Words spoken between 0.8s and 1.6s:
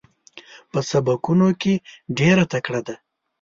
سبقونو